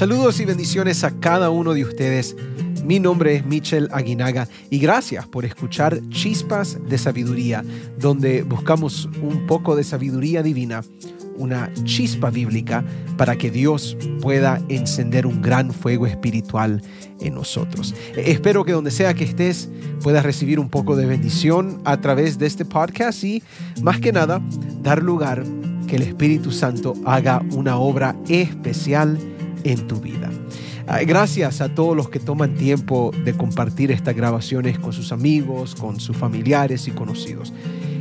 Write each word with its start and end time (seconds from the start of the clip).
Saludos 0.00 0.40
y 0.40 0.46
bendiciones 0.46 1.04
a 1.04 1.10
cada 1.20 1.50
uno 1.50 1.74
de 1.74 1.84
ustedes. 1.84 2.34
Mi 2.86 2.98
nombre 2.98 3.36
es 3.36 3.44
Michel 3.44 3.90
Aguinaga 3.92 4.48
y 4.70 4.78
gracias 4.78 5.28
por 5.28 5.44
escuchar 5.44 6.00
Chispas 6.08 6.78
de 6.88 6.96
Sabiduría, 6.96 7.62
donde 7.98 8.42
buscamos 8.42 9.10
un 9.20 9.46
poco 9.46 9.76
de 9.76 9.84
sabiduría 9.84 10.42
divina, 10.42 10.82
una 11.36 11.70
chispa 11.84 12.30
bíblica 12.30 12.82
para 13.18 13.36
que 13.36 13.50
Dios 13.50 13.94
pueda 14.22 14.62
encender 14.70 15.26
un 15.26 15.42
gran 15.42 15.70
fuego 15.70 16.06
espiritual 16.06 16.80
en 17.20 17.34
nosotros. 17.34 17.94
Espero 18.16 18.64
que 18.64 18.72
donde 18.72 18.92
sea 18.92 19.12
que 19.12 19.24
estés 19.24 19.68
puedas 20.02 20.24
recibir 20.24 20.58
un 20.58 20.70
poco 20.70 20.96
de 20.96 21.04
bendición 21.04 21.78
a 21.84 22.00
través 22.00 22.38
de 22.38 22.46
este 22.46 22.64
podcast 22.64 23.22
y 23.22 23.42
más 23.82 24.00
que 24.00 24.12
nada 24.12 24.40
dar 24.82 25.02
lugar 25.02 25.44
que 25.86 25.96
el 25.96 26.02
Espíritu 26.02 26.52
Santo 26.52 26.94
haga 27.04 27.42
una 27.50 27.76
obra 27.76 28.16
especial 28.28 29.18
en 29.64 29.86
tu 29.86 29.96
vida. 29.96 30.30
Gracias 31.06 31.60
a 31.60 31.74
todos 31.74 31.96
los 31.96 32.08
que 32.08 32.18
toman 32.18 32.56
tiempo 32.56 33.12
de 33.24 33.36
compartir 33.36 33.92
estas 33.92 34.16
grabaciones 34.16 34.78
con 34.78 34.92
sus 34.92 35.12
amigos, 35.12 35.74
con 35.74 36.00
sus 36.00 36.16
familiares 36.16 36.88
y 36.88 36.90
conocidos. 36.90 37.52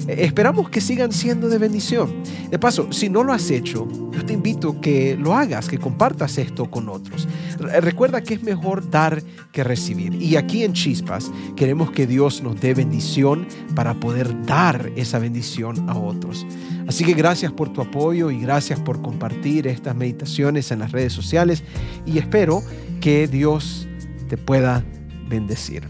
Esperamos 0.08 0.70
que 0.70 0.82
sigan 0.82 1.12
siendo 1.12 1.50
de 1.50 1.58
bendición. 1.58 2.24
De 2.50 2.58
paso, 2.58 2.92
si 2.92 3.10
no 3.10 3.24
lo 3.24 3.34
has 3.34 3.50
hecho, 3.52 3.88
yo 4.12 4.26
te 4.26 4.34
invito 4.34 4.80
que 4.82 5.16
lo 5.16 5.34
hagas, 5.34 5.68
que 5.68 5.78
compartas 5.78 6.38
esto 6.38 6.70
con 6.70 6.90
otros. 6.90 7.28
Recuerda 7.60 8.22
que 8.22 8.36
es 8.36 8.44
mejor 8.44 8.90
dar 8.90 9.22
que 9.52 9.64
recibir. 9.64 10.22
Y 10.22 10.36
aquí 10.36 10.64
en 10.64 10.74
Chispas 10.74 11.32
queremos 11.56 11.92
que 11.92 12.08
Dios 12.08 12.42
nos 12.42 12.60
dé 12.60 12.74
bendición 12.74 13.48
para 13.76 13.94
poder 13.94 14.46
dar 14.46 14.92
esa 14.96 15.20
bendición 15.20 15.90
a 15.90 15.98
otros. 15.98 16.46
Así 16.88 17.04
que 17.04 17.14
gracias 17.14 17.52
por 17.52 17.72
tu 17.72 17.82
apoyo 17.82 18.32
y 18.32 18.40
gracias 18.40 18.80
por 18.80 19.02
compartir 19.02 19.68
estas 19.68 19.96
meditaciones 19.96 20.72
en 20.72 20.80
las 20.80 20.92
redes 20.92 21.14
sociales 21.14 21.64
y 22.06 22.18
espero 22.18 22.64
que 23.02 23.28
Dios 23.28 23.88
te 24.28 24.38
pueda 24.38 24.84
bendecir. 25.28 25.88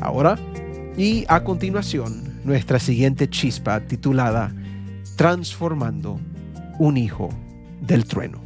Ahora 0.00 0.38
y 0.96 1.24
a 1.28 1.42
continuación, 1.42 2.23
nuestra 2.44 2.78
siguiente 2.78 3.28
chispa 3.28 3.80
titulada 3.80 4.54
Transformando 5.16 6.20
un 6.78 6.96
hijo 6.96 7.28
del 7.80 8.04
trueno. 8.04 8.42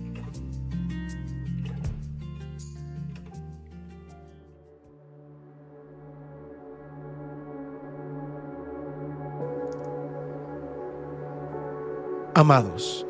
Amados, 12.34 13.04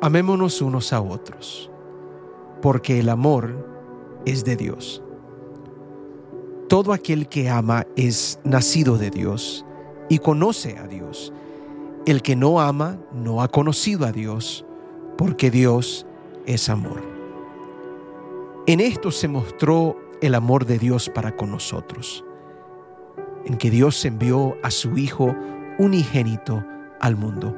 amémonos 0.00 0.62
unos 0.62 0.92
a 0.92 1.00
otros, 1.00 1.68
porque 2.62 3.00
el 3.00 3.08
amor 3.08 3.66
es 4.24 4.44
de 4.44 4.54
Dios. 4.54 5.02
Todo 6.68 6.92
aquel 6.92 7.28
que 7.28 7.48
ama 7.48 7.86
es 7.96 8.38
nacido 8.44 8.96
de 8.96 9.10
Dios 9.10 9.64
y 10.08 10.18
conoce 10.18 10.78
a 10.78 10.86
Dios. 10.86 11.32
El 12.06 12.22
que 12.22 12.36
no 12.36 12.60
ama 12.60 12.98
no 13.12 13.42
ha 13.42 13.48
conocido 13.48 14.06
a 14.06 14.12
Dios, 14.12 14.64
porque 15.16 15.50
Dios 15.50 16.06
es 16.46 16.68
amor. 16.68 17.02
En 18.66 18.80
esto 18.80 19.10
se 19.10 19.28
mostró 19.28 19.96
el 20.20 20.34
amor 20.34 20.66
de 20.66 20.78
Dios 20.78 21.10
para 21.14 21.36
con 21.36 21.50
nosotros, 21.50 22.24
en 23.44 23.56
que 23.56 23.70
Dios 23.70 24.04
envió 24.04 24.56
a 24.62 24.70
su 24.70 24.96
Hijo 24.98 25.34
unigénito 25.78 26.64
al 27.00 27.16
mundo, 27.16 27.56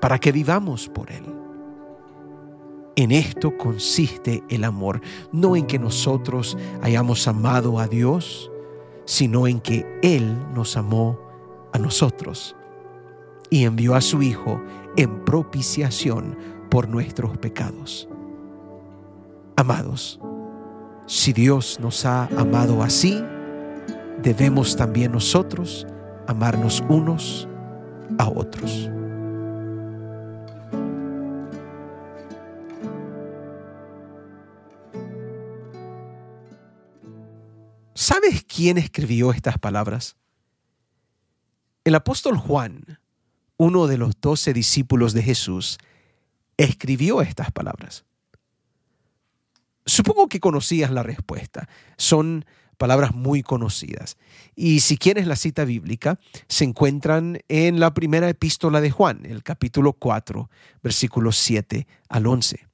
para 0.00 0.18
que 0.18 0.32
vivamos 0.32 0.88
por 0.88 1.10
Él. 1.10 1.24
En 2.96 3.12
esto 3.12 3.56
consiste 3.58 4.42
el 4.48 4.64
amor, 4.64 5.00
no 5.30 5.54
en 5.54 5.66
que 5.66 5.78
nosotros 5.78 6.56
hayamos 6.80 7.28
amado 7.28 7.78
a 7.78 7.86
Dios, 7.86 8.50
sino 9.04 9.46
en 9.46 9.60
que 9.60 9.86
Él 10.02 10.36
nos 10.54 10.76
amó 10.76 11.25
a 11.76 11.78
nosotros 11.78 12.56
y 13.50 13.64
envió 13.64 13.94
a 13.94 14.00
su 14.00 14.22
Hijo 14.22 14.60
en 14.96 15.24
propiciación 15.24 16.36
por 16.70 16.88
nuestros 16.88 17.36
pecados. 17.38 18.08
Amados, 19.56 20.18
si 21.06 21.32
Dios 21.32 21.78
nos 21.80 22.04
ha 22.04 22.26
amado 22.36 22.82
así, 22.82 23.22
debemos 24.22 24.76
también 24.76 25.12
nosotros 25.12 25.86
amarnos 26.26 26.82
unos 26.88 27.46
a 28.18 28.28
otros. 28.28 28.90
¿Sabes 37.94 38.44
quién 38.44 38.78
escribió 38.78 39.30
estas 39.32 39.58
palabras? 39.58 40.16
El 41.86 41.94
apóstol 41.94 42.36
Juan, 42.36 42.98
uno 43.58 43.86
de 43.86 43.96
los 43.96 44.20
doce 44.20 44.52
discípulos 44.52 45.12
de 45.12 45.22
Jesús, 45.22 45.78
escribió 46.56 47.22
estas 47.22 47.52
palabras. 47.52 48.04
Supongo 49.84 50.28
que 50.28 50.40
conocías 50.40 50.90
la 50.90 51.04
respuesta. 51.04 51.68
Son 51.96 52.44
palabras 52.76 53.14
muy 53.14 53.44
conocidas. 53.44 54.16
Y 54.56 54.80
si 54.80 54.98
quieres 54.98 55.28
la 55.28 55.36
cita 55.36 55.64
bíblica, 55.64 56.18
se 56.48 56.64
encuentran 56.64 57.38
en 57.46 57.78
la 57.78 57.94
primera 57.94 58.28
epístola 58.28 58.80
de 58.80 58.90
Juan, 58.90 59.24
el 59.24 59.44
capítulo 59.44 59.92
4, 59.92 60.50
versículos 60.82 61.36
7 61.36 61.86
al 62.08 62.26
11. 62.26 62.66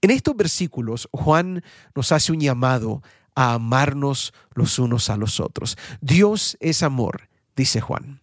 En 0.00 0.10
estos 0.10 0.34
versículos, 0.34 1.06
Juan 1.12 1.62
nos 1.94 2.12
hace 2.12 2.32
un 2.32 2.40
llamado 2.40 3.02
a 3.40 3.54
amarnos 3.54 4.34
los 4.52 4.78
unos 4.78 5.08
a 5.08 5.16
los 5.16 5.40
otros. 5.40 5.78
Dios 6.02 6.58
es 6.60 6.82
amor, 6.82 7.30
dice 7.56 7.80
Juan. 7.80 8.20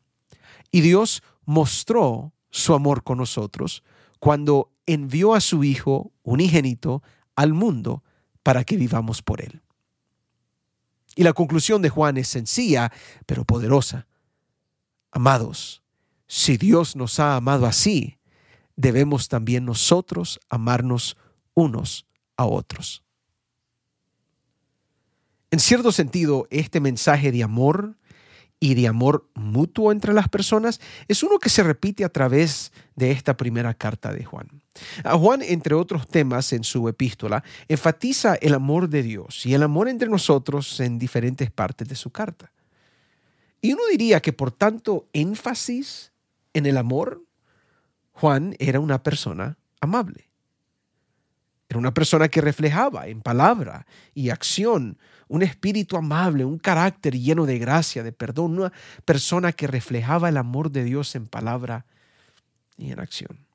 Y 0.70 0.82
Dios 0.82 1.24
mostró 1.44 2.34
su 2.52 2.76
amor 2.76 3.04
con 3.04 3.18
nosotros 3.18 3.84
cuando 4.20 4.72
envió 4.86 5.34
a 5.34 5.42
su 5.42 5.64
Hijo 5.64 6.12
unigénito 6.22 7.02
al 7.36 7.54
mundo 7.54 8.04
para 8.44 8.64
que 8.64 8.78
vivamos 8.78 9.24
por 9.24 9.42
Él. 9.42 9.64
Y 11.16 11.24
la 11.24 11.34
conclusión 11.34 11.82
de 11.82 11.90
Juan 11.90 12.18
es 12.18 12.28
sencilla, 12.28 12.92
pero 13.26 13.44
poderosa. 13.44 14.06
Amados, 15.10 15.82
si 16.28 16.58
Dios 16.58 16.96
nos 16.96 17.20
ha 17.20 17.38
amado 17.38 17.66
así, 17.66 18.20
debemos 18.76 19.30
también 19.30 19.66
nosotros 19.66 20.40
amarnos 20.48 21.18
unos 21.56 22.06
a 22.36 22.46
otros. 22.46 23.07
En 25.52 25.60
cierto 25.60 25.92
sentido, 25.92 26.48
este 26.50 26.80
mensaje 26.80 27.32
de 27.32 27.44
amor 27.44 27.96
y 28.60 28.74
de 28.74 28.88
amor 28.88 29.30
mutuo 29.36 29.92
entre 29.92 30.14
las 30.14 30.28
personas 30.30 30.82
es 31.08 31.24
uno 31.24 31.40
que 31.40 31.50
se 31.50 31.64
repite 31.64 32.04
a 32.04 32.10
través 32.10 32.74
de 32.96 33.12
esta 33.12 33.38
primera 33.38 33.74
carta 33.74 34.12
de 34.12 34.26
Juan. 34.26 34.62
Juan, 35.04 35.42
entre 35.42 35.76
otros 35.76 36.08
temas 36.08 36.52
en 36.54 36.64
su 36.64 36.88
epístola, 36.90 37.44
enfatiza 37.68 38.36
el 38.36 38.54
amor 38.54 38.90
de 38.90 39.04
Dios 39.04 39.46
y 39.46 39.54
el 39.54 39.64
amor 39.64 39.88
entre 39.88 40.10
nosotros 40.10 40.80
en 40.80 41.00
diferentes 41.00 41.50
partes 41.52 41.88
de 41.88 41.96
su 41.96 42.10
carta. 42.10 42.52
Y 43.62 43.74
uno 43.74 43.84
diría 43.90 44.22
que 44.22 44.34
por 44.34 44.52
tanto 44.52 45.08
énfasis 45.14 46.12
en 46.54 46.66
el 46.66 46.78
amor, 46.78 47.24
Juan 48.12 48.56
era 48.60 48.80
una 48.80 49.02
persona 49.02 49.58
amable. 49.80 50.30
Era 51.70 51.80
una 51.80 51.94
persona 51.94 52.30
que 52.30 52.42
reflejaba 52.42 53.08
en 53.08 53.22
palabra 53.22 53.86
y 54.14 54.30
acción 54.30 54.98
un 55.28 55.44
espíritu 55.44 55.98
amable, 55.98 56.46
un 56.46 56.58
carácter 56.58 57.18
lleno 57.18 57.46
de 57.46 57.60
gracia, 57.60 58.04
de 58.04 58.12
perdón, 58.12 58.60
una 58.60 58.74
persona 59.06 59.52
que 59.52 59.68
reflejaba 59.68 60.30
el 60.30 60.38
amor 60.38 60.72
de 60.72 60.84
Dios 60.84 61.16
en 61.16 61.28
palabra 61.28 61.86
y 62.78 62.92
en 62.92 63.00
acción. 63.00 63.48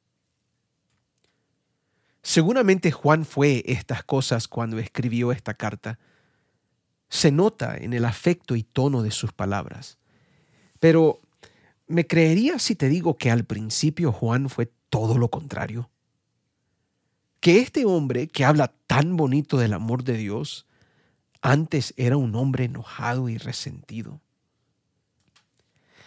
Seguramente 2.23 2.93
Juan 2.93 3.25
fue 3.25 3.65
estas 3.67 4.05
cosas 4.05 4.47
cuando 4.47 4.79
escribió 4.79 5.33
esta 5.33 5.55
carta. 5.55 5.99
Se 7.09 7.33
nota 7.33 7.77
en 7.77 7.93
el 7.93 8.05
afecto 8.05 8.55
y 8.55 8.63
tono 8.63 9.03
de 9.03 9.11
sus 9.11 9.33
palabras. 9.33 9.99
Pero, 10.79 11.21
¿me 11.89 12.07
creerías 12.07 12.63
si 12.63 12.77
te 12.77 12.89
digo 12.89 13.17
que 13.17 13.31
al 13.31 13.45
principio 13.45 14.13
Juan 14.13 14.49
fue 14.49 14.71
todo 14.89 15.19
lo 15.19 15.31
contrario? 15.31 15.91
Que 17.41 17.59
este 17.59 17.85
hombre 17.85 18.29
que 18.29 18.45
habla 18.45 18.73
tan 18.87 19.17
bonito 19.17 19.59
del 19.59 19.73
amor 19.73 20.05
de 20.05 20.17
Dios, 20.17 20.67
antes 21.43 21.93
era 21.97 22.17
un 22.17 22.35
hombre 22.37 22.65
enojado 22.65 23.29
y 23.29 23.37
resentido. 23.37 24.21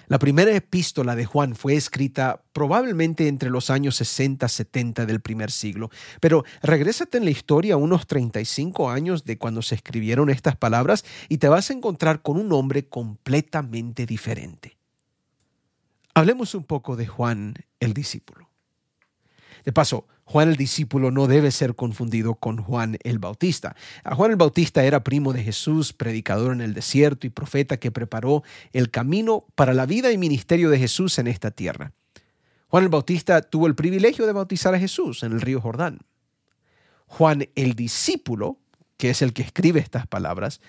La 0.08 0.20
primera 0.20 0.56
epístola 0.56 1.16
de 1.16 1.26
Juan 1.26 1.56
fue 1.56 1.76
escrita 1.76 2.44
probablemente 2.54 3.28
entre 3.28 3.50
los 3.50 3.72
años 3.72 4.00
60-70 4.00 5.06
del 5.06 5.20
primer 5.20 5.52
siglo, 5.52 5.90
pero 6.22 6.46
regrésate 6.62 7.18
en 7.18 7.26
la 7.26 7.32
historia 7.32 7.76
unos 7.76 8.06
35 8.06 8.90
años 8.90 9.26
de 9.26 9.38
cuando 9.38 9.64
se 9.64 9.76
escribieron 9.76 10.30
estas 10.30 10.56
palabras 10.56 11.06
y 11.28 11.40
te 11.40 11.50
vas 11.50 11.70
a 11.70 11.74
encontrar 11.74 12.22
con 12.22 12.38
un 12.38 12.54
hombre 12.54 12.88
completamente 12.88 14.06
diferente. 14.06 14.78
Hablemos 16.14 16.54
un 16.54 16.64
poco 16.64 16.96
de 16.96 17.08
Juan 17.08 17.56
el 17.80 17.94
discípulo. 17.94 18.50
De 19.66 19.74
paso, 19.74 20.08
Juan 20.28 20.50
el 20.50 20.56
discípulo 20.56 21.12
no 21.12 21.28
debe 21.28 21.52
ser 21.52 21.76
confundido 21.76 22.34
con 22.34 22.58
Juan 22.58 22.98
el 23.04 23.20
Bautista. 23.20 23.76
Juan 24.04 24.32
el 24.32 24.38
Bautista 24.38 24.84
era 24.84 25.04
primo 25.04 25.34
de 25.34 25.44
Jesús, 25.44 25.94
predicador 25.94 26.52
en 26.52 26.62
el 26.62 26.74
desierto 26.74 27.28
y 27.28 27.30
profeta 27.30 27.78
que 27.78 27.92
preparó 27.92 28.44
el 28.74 28.90
camino 28.90 29.46
para 29.54 29.74
la 29.76 29.86
vida 29.86 30.12
y 30.12 30.18
ministerio 30.18 30.72
de 30.72 30.80
Jesús 30.80 31.20
en 31.20 31.28
esta 31.28 31.52
tierra. 31.52 31.94
Juan 32.70 32.84
el 32.84 32.90
Bautista 32.90 33.40
tuvo 33.42 33.68
el 33.68 33.76
privilegio 33.76 34.26
de 34.26 34.34
bautizar 34.34 34.74
a 34.74 34.80
Jesús 34.80 35.22
en 35.22 35.32
el 35.32 35.42
río 35.42 35.62
Jordán. 35.62 36.00
Juan 37.06 37.48
el 37.54 37.76
discípulo, 37.76 38.58
que 38.98 39.12
es 39.12 39.22
el 39.22 39.32
que 39.32 39.44
escribe 39.44 39.80
estas 39.80 40.08
palabras, 40.08 40.60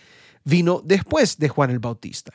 vino 0.45 0.83
después 0.85 1.39
de 1.39 1.49
Juan 1.49 1.71
el 1.71 1.79
Bautista. 1.79 2.33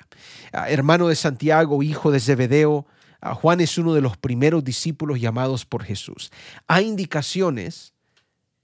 Ah, 0.52 0.72
hermano 0.72 1.08
de 1.08 1.16
Santiago, 1.16 1.84
hijo 1.84 2.12
de 2.12 2.20
Zebedeo, 2.20 2.88
Juan 3.22 3.62
es 3.62 3.78
uno 3.78 3.94
de 3.94 4.02
los 4.02 4.18
primeros 4.18 4.64
discípulos 4.64 5.20
llamados 5.20 5.66
por 5.66 5.84
Jesús. 5.84 6.32
Hay 6.68 6.88
indicaciones 6.88 7.94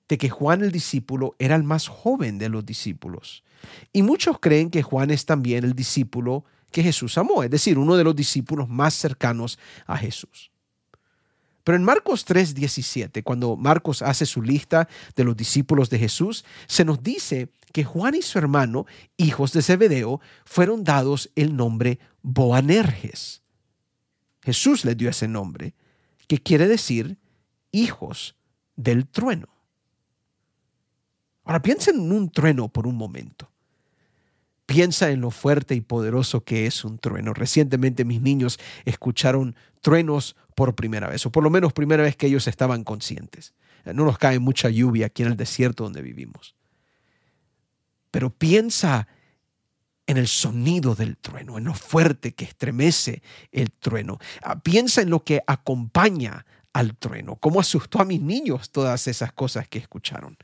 de 0.07 0.17
que 0.17 0.29
Juan 0.29 0.63
el 0.63 0.71
discípulo 0.71 1.35
era 1.37 1.55
el 1.55 1.63
más 1.63 1.87
joven 1.87 2.37
de 2.39 2.49
los 2.49 2.65
discípulos. 2.65 3.43
Y 3.93 4.01
muchos 4.01 4.39
creen 4.39 4.69
que 4.69 4.83
Juan 4.83 5.11
es 5.11 5.25
también 5.25 5.63
el 5.63 5.73
discípulo 5.73 6.45
que 6.71 6.83
Jesús 6.83 7.17
amó, 7.17 7.43
es 7.43 7.49
decir, 7.49 7.77
uno 7.77 7.95
de 7.95 8.03
los 8.03 8.15
discípulos 8.15 8.67
más 8.67 8.93
cercanos 8.93 9.57
a 9.85 9.97
Jesús. 9.97 10.51
Pero 11.63 11.75
en 11.75 11.83
Marcos 11.83 12.25
3:17, 12.25 13.23
cuando 13.23 13.57
Marcos 13.57 14.01
hace 14.01 14.25
su 14.25 14.41
lista 14.41 14.87
de 15.15 15.23
los 15.23 15.35
discípulos 15.35 15.89
de 15.89 15.99
Jesús, 15.99 16.45
se 16.65 16.85
nos 16.85 17.03
dice 17.03 17.49
que 17.73 17.83
Juan 17.83 18.15
y 18.15 18.21
su 18.21 18.37
hermano, 18.37 18.85
hijos 19.17 19.51
de 19.51 19.61
Zebedeo, 19.61 20.21
fueron 20.45 20.83
dados 20.83 21.29
el 21.35 21.55
nombre 21.55 21.99
Boanerges. 22.21 23.41
Jesús 24.47 24.85
les 24.85 24.95
dio 24.95 25.09
ese 25.09 25.27
nombre, 25.27 25.73
que 26.25 26.37
quiere 26.37 26.69
decir 26.69 27.17
hijos 27.73 28.37
del 28.77 29.05
trueno. 29.05 29.49
Ahora 31.43 31.61
piensen 31.61 31.97
en 31.97 32.13
un 32.13 32.31
trueno 32.31 32.69
por 32.69 32.87
un 32.87 32.95
momento. 32.95 33.51
Piensa 34.65 35.11
en 35.11 35.19
lo 35.19 35.31
fuerte 35.31 35.75
y 35.75 35.81
poderoso 35.81 36.45
que 36.45 36.65
es 36.65 36.85
un 36.85 36.97
trueno. 36.97 37.33
Recientemente 37.33 38.05
mis 38.05 38.21
niños 38.21 38.57
escucharon 38.85 39.53
truenos 39.81 40.37
por 40.55 40.75
primera 40.75 41.09
vez, 41.09 41.25
o 41.25 41.29
por 41.29 41.43
lo 41.43 41.49
menos 41.49 41.73
primera 41.73 42.03
vez 42.03 42.15
que 42.15 42.27
ellos 42.27 42.47
estaban 42.47 42.85
conscientes. 42.85 43.53
No 43.83 44.05
nos 44.05 44.17
cae 44.17 44.39
mucha 44.39 44.69
lluvia 44.69 45.07
aquí 45.07 45.23
en 45.23 45.31
el 45.31 45.35
desierto 45.35 45.83
donde 45.83 46.01
vivimos. 46.01 46.55
Pero 48.11 48.29
piensa 48.29 49.09
en 50.07 50.17
el 50.17 50.27
sonido 50.27 50.95
del 50.95 51.17
trueno, 51.17 51.57
en 51.57 51.65
lo 51.65 51.73
fuerte 51.73 52.33
que 52.33 52.45
estremece 52.45 53.21
el 53.51 53.71
trueno. 53.71 54.17
Ah, 54.41 54.59
piensa 54.59 55.01
en 55.01 55.09
lo 55.09 55.23
que 55.23 55.43
acompaña 55.45 56.45
al 56.73 56.95
trueno, 56.95 57.35
cómo 57.35 57.59
asustó 57.59 58.01
a 58.01 58.05
mis 58.05 58.21
niños 58.21 58.71
todas 58.71 59.07
esas 59.07 59.33
cosas 59.33 59.67
que 59.67 59.79
escucharon. 59.79 60.37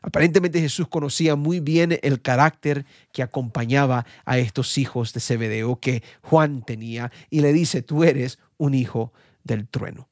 Aparentemente 0.00 0.60
Jesús 0.60 0.88
conocía 0.88 1.36
muy 1.36 1.60
bien 1.60 1.98
el 2.02 2.22
carácter 2.22 2.86
que 3.12 3.22
acompañaba 3.22 4.06
a 4.24 4.38
estos 4.38 4.78
hijos 4.78 5.12
de 5.12 5.20
Zebedeo 5.20 5.80
que 5.80 6.02
Juan 6.22 6.62
tenía 6.64 7.10
y 7.30 7.40
le 7.40 7.52
dice, 7.52 7.82
tú 7.82 8.04
eres 8.04 8.38
un 8.56 8.74
hijo 8.74 9.12
del 9.44 9.68
trueno. 9.68 10.08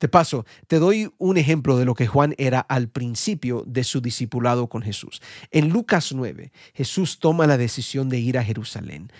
De 0.00 0.08
paso, 0.08 0.46
te 0.68 0.78
doy 0.78 1.12
un 1.18 1.38
ejemplo 1.38 1.76
de 1.76 1.84
lo 1.84 1.94
que 1.94 2.06
Juan 2.06 2.34
era 2.38 2.60
al 2.60 2.88
principio 2.88 3.64
de 3.66 3.82
su 3.82 4.00
discipulado 4.00 4.68
con 4.68 4.82
Jesús. 4.82 5.20
En 5.50 5.70
Lucas 5.70 6.12
9, 6.12 6.52
Jesús 6.72 7.18
toma 7.18 7.48
la 7.48 7.58
decisión 7.58 8.08
de 8.08 8.20
ir 8.20 8.38
a 8.38 8.44
Jerusalén. 8.44 9.10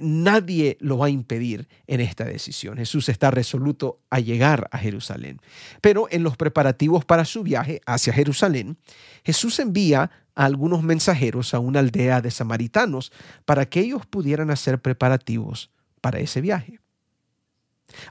Nadie 0.00 0.76
lo 0.80 0.98
va 0.98 1.06
a 1.06 1.10
impedir 1.10 1.68
en 1.86 2.00
esta 2.00 2.24
decisión. 2.24 2.76
Jesús 2.76 3.08
está 3.08 3.30
resoluto 3.30 4.00
a 4.10 4.20
llegar 4.20 4.68
a 4.72 4.78
Jerusalén. 4.78 5.40
Pero 5.80 6.06
en 6.10 6.22
los 6.22 6.36
preparativos 6.36 7.04
para 7.06 7.24
su 7.24 7.42
viaje 7.42 7.80
hacia 7.86 8.12
Jerusalén, 8.12 8.76
Jesús 9.24 9.58
envía 9.58 10.10
a 10.34 10.44
algunos 10.44 10.82
mensajeros 10.82 11.54
a 11.54 11.60
una 11.60 11.80
aldea 11.80 12.20
de 12.20 12.30
samaritanos 12.30 13.10
para 13.46 13.66
que 13.66 13.80
ellos 13.80 14.04
pudieran 14.04 14.50
hacer 14.50 14.80
preparativos 14.80 15.70
para 16.02 16.18
ese 16.18 16.42
viaje. 16.42 16.78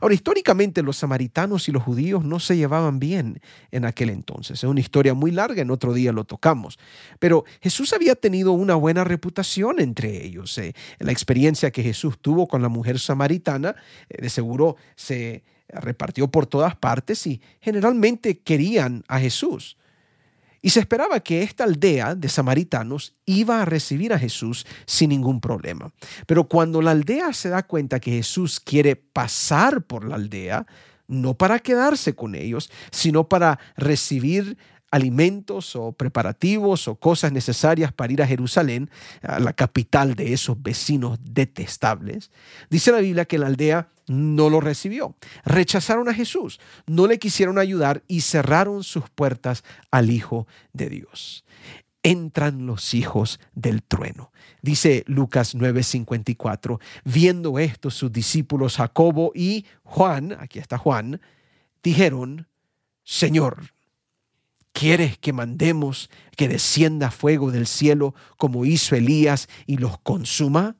Ahora, 0.02 0.16
históricamente 0.16 0.82
los 0.82 0.98
samaritanos 0.98 1.68
y 1.70 1.72
los 1.72 1.84
judíos 1.84 2.24
no 2.24 2.40
se 2.40 2.58
llevaban 2.58 3.00
bien 3.00 3.40
en 3.72 3.86
aquel 3.86 4.10
entonces. 4.10 4.60
Es 4.60 4.70
una 4.70 4.80
historia 4.80 5.14
muy 5.14 5.32
larga, 5.32 5.62
en 5.62 5.72
otro 5.72 5.94
día 5.94 6.12
lo 6.12 6.24
tocamos. 6.24 6.78
Pero 7.20 7.46
Jesús 7.62 7.94
había 7.94 8.16
tenido 8.16 8.52
una 8.52 8.76
buena 8.76 9.04
reputación 9.04 9.80
entre 9.80 10.26
ellos. 10.26 10.58
Eh. 10.58 10.74
La 11.00 11.12
experiencia 11.12 11.72
que 11.72 11.84
Jesús 11.84 12.18
tuvo 12.20 12.48
con 12.48 12.62
la 12.62 12.70
mujer 12.70 13.00
samaritana, 13.00 13.76
eh, 14.10 14.22
de 14.22 14.30
seguro 14.30 14.78
se 14.96 15.44
repartió 15.70 16.30
por 16.30 16.46
todas 16.46 16.76
partes 16.76 17.26
y 17.28 17.42
generalmente 17.60 18.40
querían 18.40 19.04
a 19.08 19.20
Jesús. 19.20 19.78
Y 20.66 20.72
se 20.72 20.80
esperaba 20.80 21.20
que 21.20 21.44
esta 21.44 21.64
aldea 21.64 22.16
de 22.16 22.28
samaritanos 22.28 23.14
iba 23.28 23.62
a 23.62 23.66
recibir 23.66 24.14
a 24.14 24.18
Jesús 24.18 24.66
sin 24.88 25.12
ningún 25.12 25.40
problema. 25.40 25.94
Pero 26.26 26.48
cuando 26.48 26.82
la 26.82 26.90
aldea 26.90 27.34
se 27.34 27.50
da 27.50 27.62
cuenta 27.62 28.00
que 28.00 28.10
Jesús 28.10 28.60
quiere 28.60 28.96
pasar 28.96 29.84
por 29.84 30.06
la 30.06 30.16
aldea, 30.16 30.66
no 31.08 31.36
para 31.36 31.60
quedarse 31.60 32.16
con 32.16 32.34
ellos, 32.34 32.72
sino 32.90 33.30
para 33.30 33.60
recibir 33.78 34.58
alimentos 34.90 35.76
o 35.76 35.92
preparativos 35.92 36.88
o 36.88 36.96
cosas 36.96 37.32
necesarias 37.32 37.94
para 37.94 38.14
ir 38.14 38.24
a 38.24 38.28
Jerusalén, 38.28 38.90
a 39.22 39.40
la 39.40 39.54
capital 39.54 40.16
de 40.16 40.34
esos 40.34 40.60
vecinos 40.60 41.20
detestables, 41.22 42.32
dice 42.72 42.92
la 42.92 43.02
Biblia 43.02 43.26
que 43.26 43.38
la 43.38 43.46
aldea 43.46 43.90
no 44.08 44.50
lo 44.50 44.62
recibió. 44.62 45.16
Rechazaron 45.44 46.10
a 46.10 46.14
Jesús, 46.14 46.60
no 46.86 47.08
le 47.08 47.20
quisieron 47.20 47.58
ayudar 47.58 48.04
y 48.08 48.22
cerraron 48.22 48.84
sus 48.84 49.10
puertas 49.10 49.64
al 49.92 50.10
Hijo 50.10 50.48
de 50.74 50.90
Dios. 50.90 51.46
Entran 52.04 52.68
los 52.68 52.94
hijos 52.94 53.40
del 53.56 53.82
trueno. 53.82 54.32
Dice 54.62 55.04
Lucas 55.08 55.56
9:54, 55.56 56.80
viendo 57.04 57.58
esto 57.58 57.90
sus 57.90 58.12
discípulos 58.12 58.78
Jacobo 58.78 59.32
y 59.34 59.66
Juan, 59.84 60.38
aquí 60.40 60.60
está 60.60 60.78
Juan, 60.78 61.20
dijeron, 61.82 62.48
Señor, 63.04 63.76
¿Quieres 64.76 65.18
que 65.18 65.32
mandemos 65.32 66.10
que 66.36 66.50
descienda 66.50 67.10
fuego 67.10 67.50
del 67.50 67.66
cielo 67.66 68.14
como 68.36 68.66
hizo 68.66 68.94
Elías 68.94 69.48
y 69.66 69.78
los 69.78 69.98
consuma? 70.00 70.76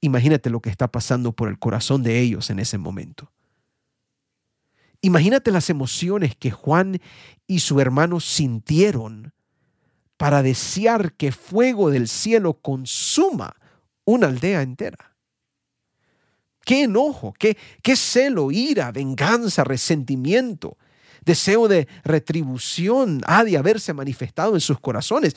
Imagínate 0.00 0.50
lo 0.50 0.60
que 0.60 0.70
está 0.70 0.88
pasando 0.90 1.32
por 1.32 1.48
el 1.48 1.58
corazón 1.58 2.02
de 2.02 2.20
ellos 2.20 2.50
en 2.50 2.58
ese 2.58 2.78
momento. 2.78 3.32
Imagínate 5.00 5.50
las 5.50 5.70
emociones 5.70 6.34
que 6.36 6.50
Juan 6.50 7.00
y 7.46 7.60
su 7.60 7.80
hermano 7.80 8.20
sintieron 8.20 9.32
para 10.16 10.42
desear 10.42 11.12
que 11.12 11.32
fuego 11.32 11.90
del 11.90 12.08
cielo 12.08 12.54
consuma 12.54 13.56
una 14.04 14.28
aldea 14.28 14.62
entera. 14.62 15.16
Qué 16.64 16.84
enojo, 16.84 17.34
qué, 17.38 17.56
qué 17.82 17.94
celo, 17.94 18.50
ira, 18.50 18.90
venganza, 18.90 19.62
resentimiento, 19.62 20.78
deseo 21.24 21.68
de 21.68 21.86
retribución 22.02 23.20
ha 23.26 23.44
de 23.44 23.56
haberse 23.56 23.92
manifestado 23.92 24.54
en 24.54 24.60
sus 24.60 24.80
corazones. 24.80 25.36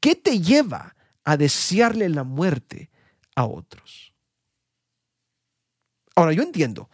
¿Qué 0.00 0.14
te 0.14 0.40
lleva 0.40 0.94
a 1.24 1.36
desearle 1.36 2.08
la 2.08 2.24
muerte 2.24 2.90
a 3.36 3.44
otros. 3.46 4.12
Ahora, 6.16 6.32
yo 6.32 6.42
entiendo 6.42 6.90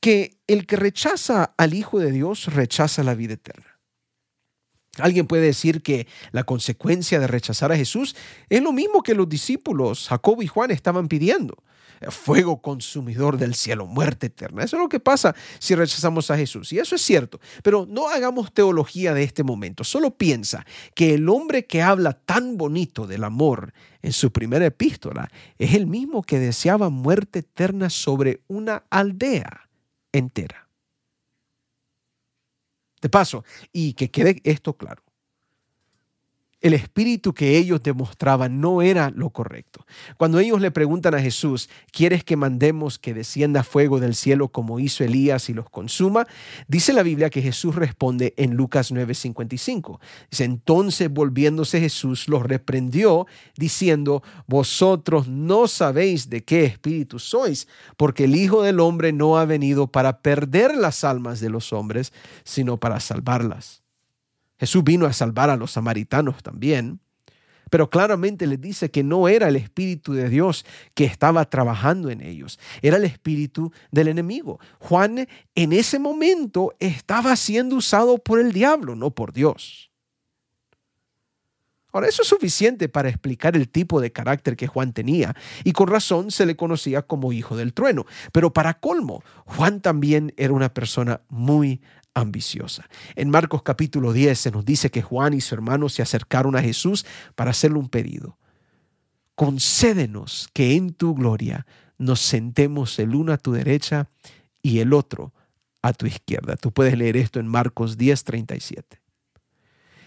que 0.00 0.38
el 0.46 0.66
que 0.66 0.76
rechaza 0.76 1.54
al 1.58 1.74
Hijo 1.74 1.98
de 1.98 2.12
Dios 2.12 2.46
rechaza 2.46 3.02
la 3.02 3.14
vida 3.14 3.34
eterna. 3.34 3.80
Alguien 4.98 5.26
puede 5.26 5.42
decir 5.42 5.82
que 5.82 6.06
la 6.32 6.44
consecuencia 6.44 7.20
de 7.20 7.26
rechazar 7.26 7.70
a 7.72 7.76
Jesús 7.76 8.16
es 8.48 8.62
lo 8.62 8.72
mismo 8.72 9.02
que 9.02 9.14
los 9.14 9.28
discípulos, 9.28 10.08
Jacobo 10.08 10.42
y 10.42 10.46
Juan, 10.46 10.70
estaban 10.70 11.08
pidiendo 11.08 11.62
fuego 12.10 12.60
consumidor 12.60 13.38
del 13.38 13.54
cielo, 13.54 13.86
muerte 13.86 14.26
eterna. 14.26 14.64
Eso 14.64 14.76
es 14.76 14.82
lo 14.82 14.88
que 14.88 15.00
pasa 15.00 15.34
si 15.58 15.74
rechazamos 15.74 16.30
a 16.30 16.36
Jesús. 16.36 16.72
Y 16.72 16.78
eso 16.78 16.94
es 16.94 17.02
cierto. 17.02 17.40
Pero 17.62 17.86
no 17.88 18.08
hagamos 18.08 18.52
teología 18.52 19.14
de 19.14 19.22
este 19.22 19.42
momento. 19.42 19.84
Solo 19.84 20.16
piensa 20.16 20.64
que 20.94 21.14
el 21.14 21.28
hombre 21.28 21.66
que 21.66 21.82
habla 21.82 22.12
tan 22.12 22.56
bonito 22.56 23.06
del 23.06 23.24
amor 23.24 23.72
en 24.02 24.12
su 24.12 24.30
primera 24.30 24.66
epístola 24.66 25.30
es 25.58 25.74
el 25.74 25.86
mismo 25.86 26.22
que 26.22 26.38
deseaba 26.38 26.90
muerte 26.90 27.40
eterna 27.40 27.90
sobre 27.90 28.42
una 28.46 28.84
aldea 28.90 29.68
entera. 30.12 30.68
De 33.00 33.08
paso, 33.08 33.44
y 33.72 33.92
que 33.92 34.10
quede 34.10 34.40
esto 34.44 34.76
claro, 34.76 35.02
el 36.60 36.74
espíritu 36.74 37.34
que 37.34 37.58
ellos 37.58 37.82
demostraban 37.82 38.60
no 38.60 38.80
era 38.82 39.10
lo 39.10 39.30
correcto. 39.30 39.84
Cuando 40.16 40.38
ellos 40.38 40.60
le 40.60 40.70
preguntan 40.70 41.14
a 41.14 41.20
Jesús, 41.20 41.68
¿quieres 41.92 42.24
que 42.24 42.36
mandemos 42.36 42.98
que 42.98 43.14
descienda 43.14 43.62
fuego 43.62 44.00
del 44.00 44.14
cielo 44.14 44.48
como 44.48 44.80
hizo 44.80 45.04
Elías 45.04 45.48
y 45.50 45.54
los 45.54 45.68
consuma? 45.68 46.26
Dice 46.66 46.92
la 46.92 47.02
Biblia 47.02 47.30
que 47.30 47.42
Jesús 47.42 47.74
responde 47.74 48.34
en 48.36 48.54
Lucas 48.54 48.90
9:55. 48.90 50.00
Dice, 50.30 50.44
entonces 50.44 51.10
volviéndose 51.10 51.80
Jesús 51.80 52.26
los 52.28 52.42
reprendió 52.42 53.26
diciendo, 53.56 54.22
vosotros 54.46 55.28
no 55.28 55.68
sabéis 55.68 56.30
de 56.30 56.44
qué 56.44 56.64
espíritu 56.64 57.18
sois, 57.18 57.68
porque 57.96 58.24
el 58.24 58.34
Hijo 58.34 58.62
del 58.62 58.80
Hombre 58.80 59.12
no 59.12 59.38
ha 59.38 59.44
venido 59.44 59.86
para 59.88 60.20
perder 60.20 60.74
las 60.76 61.04
almas 61.04 61.40
de 61.40 61.50
los 61.50 61.72
hombres, 61.72 62.12
sino 62.44 62.78
para 62.78 62.98
salvarlas. 63.00 63.85
Jesús 64.58 64.84
vino 64.84 65.06
a 65.06 65.12
salvar 65.12 65.50
a 65.50 65.56
los 65.56 65.72
samaritanos 65.72 66.42
también, 66.42 67.00
pero 67.70 67.90
claramente 67.90 68.46
les 68.46 68.60
dice 68.60 68.90
que 68.90 69.02
no 69.02 69.28
era 69.28 69.48
el 69.48 69.56
Espíritu 69.56 70.12
de 70.12 70.28
Dios 70.28 70.64
que 70.94 71.04
estaba 71.04 71.44
trabajando 71.46 72.10
en 72.10 72.20
ellos, 72.20 72.58
era 72.80 72.96
el 72.96 73.04
Espíritu 73.04 73.72
del 73.90 74.08
enemigo. 74.08 74.60
Juan 74.78 75.26
en 75.54 75.72
ese 75.72 75.98
momento 75.98 76.74
estaba 76.78 77.34
siendo 77.36 77.76
usado 77.76 78.18
por 78.18 78.40
el 78.40 78.52
diablo, 78.52 78.94
no 78.94 79.10
por 79.10 79.32
Dios. 79.32 79.90
Ahora, 81.92 82.08
eso 82.08 82.20
es 82.20 82.28
suficiente 82.28 82.90
para 82.90 83.08
explicar 83.08 83.56
el 83.56 83.70
tipo 83.70 84.02
de 84.02 84.12
carácter 84.12 84.54
que 84.54 84.66
Juan 84.66 84.92
tenía, 84.92 85.34
y 85.64 85.72
con 85.72 85.88
razón 85.88 86.30
se 86.30 86.44
le 86.44 86.54
conocía 86.54 87.00
como 87.00 87.32
hijo 87.32 87.56
del 87.56 87.72
trueno. 87.72 88.04
Pero 88.32 88.52
para 88.52 88.74
colmo, 88.74 89.24
Juan 89.46 89.80
también 89.80 90.34
era 90.36 90.52
una 90.52 90.74
persona 90.74 91.22
muy 91.30 91.80
ambiciosa. 92.16 92.88
En 93.14 93.28
Marcos 93.30 93.62
capítulo 93.62 94.12
10 94.12 94.38
se 94.38 94.50
nos 94.50 94.64
dice 94.64 94.90
que 94.90 95.02
Juan 95.02 95.34
y 95.34 95.42
su 95.42 95.54
hermano 95.54 95.88
se 95.90 96.02
acercaron 96.02 96.56
a 96.56 96.62
Jesús 96.62 97.04
para 97.34 97.50
hacerle 97.50 97.78
un 97.78 97.90
pedido. 97.90 98.38
Concédenos 99.34 100.48
que 100.54 100.76
en 100.76 100.94
tu 100.94 101.14
gloria 101.14 101.66
nos 101.98 102.20
sentemos 102.20 102.98
el 102.98 103.14
uno 103.14 103.32
a 103.32 103.36
tu 103.36 103.52
derecha 103.52 104.08
y 104.62 104.78
el 104.80 104.94
otro 104.94 105.34
a 105.82 105.92
tu 105.92 106.06
izquierda. 106.06 106.56
Tú 106.56 106.72
puedes 106.72 106.96
leer 106.96 107.18
esto 107.18 107.38
en 107.38 107.46
Marcos 107.46 107.98
10, 107.98 108.24
37. 108.24 109.00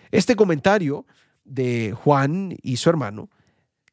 Este 0.09 0.35
comentario 0.35 1.05
de 1.45 1.93
Juan 1.95 2.57
y 2.63 2.77
su 2.77 2.89
hermano 2.89 3.29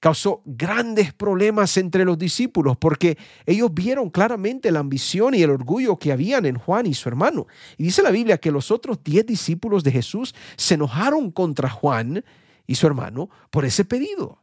causó 0.01 0.43
grandes 0.45 1.13
problemas 1.13 1.77
entre 1.77 2.05
los 2.05 2.19
discípulos 2.19 2.77
porque 2.77 3.17
ellos 3.45 3.73
vieron 3.73 4.11
claramente 4.11 4.71
la 4.71 4.81
ambición 4.81 5.35
y 5.35 5.43
el 5.43 5.51
orgullo 5.51 5.99
que 5.99 6.13
habían 6.13 6.47
en 6.47 6.57
Juan 6.57 6.87
y 6.87 6.95
su 6.95 7.09
hermano. 7.09 7.47
Y 7.77 7.85
dice 7.85 8.03
la 8.03 8.11
Biblia 8.11 8.39
que 8.39 8.51
los 8.51 8.71
otros 8.71 9.03
diez 9.03 9.27
discípulos 9.27 9.85
de 9.85 9.93
Jesús 9.93 10.35
se 10.57 10.75
enojaron 10.75 11.31
contra 11.31 11.71
Juan 11.71 12.25
y 12.67 12.75
su 12.75 12.87
hermano 12.87 13.31
por 13.51 13.65
ese 13.65 13.85
pedido. 13.85 14.43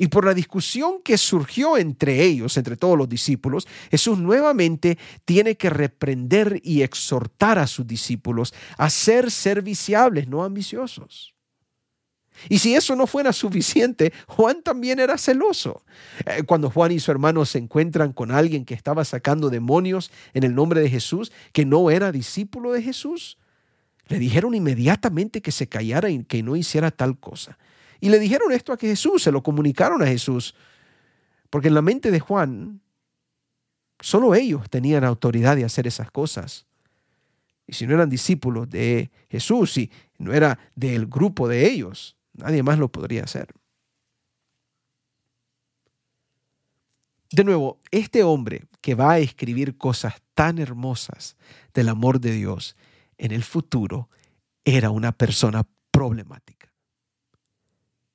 Y 0.00 0.06
por 0.06 0.24
la 0.24 0.32
discusión 0.32 1.02
que 1.02 1.18
surgió 1.18 1.76
entre 1.76 2.22
ellos, 2.22 2.56
entre 2.56 2.76
todos 2.76 2.96
los 2.96 3.08
discípulos, 3.08 3.66
Jesús 3.90 4.16
nuevamente 4.16 4.96
tiene 5.24 5.56
que 5.56 5.70
reprender 5.70 6.60
y 6.62 6.82
exhortar 6.82 7.58
a 7.58 7.66
sus 7.66 7.84
discípulos 7.84 8.54
a 8.76 8.90
ser 8.90 9.32
serviciables, 9.32 10.28
no 10.28 10.44
ambiciosos. 10.44 11.34
Y 12.48 12.58
si 12.58 12.74
eso 12.74 12.94
no 12.96 13.06
fuera 13.06 13.32
suficiente, 13.32 14.12
Juan 14.26 14.62
también 14.62 15.00
era 15.00 15.18
celoso. 15.18 15.82
Eh, 16.26 16.42
cuando 16.44 16.70
Juan 16.70 16.92
y 16.92 17.00
su 17.00 17.10
hermano 17.10 17.44
se 17.44 17.58
encuentran 17.58 18.12
con 18.12 18.30
alguien 18.30 18.64
que 18.64 18.74
estaba 18.74 19.04
sacando 19.04 19.50
demonios 19.50 20.10
en 20.34 20.44
el 20.44 20.54
nombre 20.54 20.80
de 20.80 20.90
Jesús, 20.90 21.32
que 21.52 21.64
no 21.64 21.90
era 21.90 22.12
discípulo 22.12 22.72
de 22.72 22.82
Jesús, 22.82 23.38
le 24.08 24.18
dijeron 24.18 24.54
inmediatamente 24.54 25.42
que 25.42 25.52
se 25.52 25.68
callara 25.68 26.10
y 26.10 26.24
que 26.24 26.42
no 26.42 26.56
hiciera 26.56 26.90
tal 26.90 27.18
cosa. 27.18 27.58
Y 28.00 28.08
le 28.10 28.18
dijeron 28.18 28.52
esto 28.52 28.72
a 28.72 28.76
Jesús, 28.76 29.22
se 29.22 29.32
lo 29.32 29.42
comunicaron 29.42 30.02
a 30.02 30.06
Jesús, 30.06 30.54
porque 31.50 31.68
en 31.68 31.74
la 31.74 31.82
mente 31.82 32.10
de 32.10 32.20
Juan, 32.20 32.80
solo 34.00 34.34
ellos 34.34 34.70
tenían 34.70 35.04
autoridad 35.04 35.56
de 35.56 35.64
hacer 35.64 35.86
esas 35.86 36.10
cosas. 36.10 36.66
Y 37.66 37.74
si 37.74 37.86
no 37.86 37.94
eran 37.94 38.08
discípulos 38.08 38.70
de 38.70 39.10
Jesús, 39.28 39.76
y 39.76 39.90
no 40.16 40.32
era 40.32 40.58
del 40.74 41.06
grupo 41.06 41.48
de 41.48 41.68
ellos, 41.68 42.16
Nadie 42.38 42.62
más 42.62 42.78
lo 42.78 42.88
podría 42.88 43.24
hacer. 43.24 43.48
De 47.30 47.44
nuevo, 47.44 47.78
este 47.90 48.22
hombre 48.22 48.64
que 48.80 48.94
va 48.94 49.12
a 49.12 49.18
escribir 49.18 49.76
cosas 49.76 50.14
tan 50.34 50.58
hermosas 50.58 51.36
del 51.74 51.90
amor 51.90 52.20
de 52.20 52.32
Dios 52.32 52.74
en 53.18 53.32
el 53.32 53.44
futuro 53.44 54.08
era 54.64 54.90
una 54.90 55.12
persona 55.12 55.66
problemática. 55.90 56.67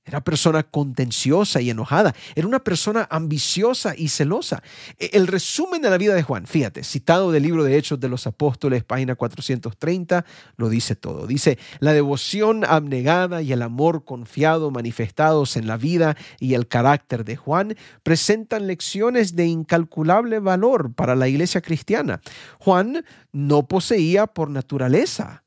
Era 0.06 0.22
persona 0.22 0.64
contenciosa 0.64 1.62
y 1.62 1.70
enojada. 1.70 2.14
Era 2.36 2.46
una 2.46 2.60
persona 2.60 3.08
ambiciosa 3.10 3.94
y 3.98 4.10
celosa. 4.10 4.62
E, 5.00 5.12
el 5.14 5.28
resumen 5.28 5.82
de 5.82 5.90
la 5.90 5.98
vida 5.98 6.14
de 6.14 6.24
Juan, 6.24 6.46
fíjate, 6.46 6.84
citado 6.84 7.32
del 7.32 7.44
libro 7.44 7.64
de 7.64 7.78
Hechos 7.78 8.02
de 8.02 8.10
los 8.10 8.28
Apóstoles, 8.28 8.84
página 8.84 9.16
430, 9.16 10.26
lo 10.58 10.68
dice 10.68 10.98
todo. 10.98 11.26
Dice, 11.26 11.58
la 11.80 11.94
devoción 11.94 12.66
abnegada 12.66 13.42
y 13.42 13.54
el 13.54 13.62
amor 13.62 14.04
confiado 14.04 14.72
manifestados 14.72 15.56
en 15.56 15.68
la 15.68 15.78
vida 15.78 16.18
y 16.38 16.56
el 16.56 16.68
carácter 16.68 17.24
de 17.24 17.38
Juan 17.38 17.78
presentan 18.04 18.68
lecciones 18.68 19.38
de 19.38 19.46
incalculable 19.46 20.40
valor 20.40 20.94
para 20.94 21.16
la 21.16 21.30
iglesia 21.30 21.62
cristiana. 21.62 22.20
Juan 22.60 23.06
no 23.32 23.68
poseía 23.70 24.28
por 24.28 24.50
naturaleza 24.50 25.44